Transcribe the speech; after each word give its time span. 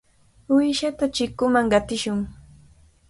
Uyshata 0.55 1.03
chikunman 1.15 1.65
qatishun. 1.71 2.19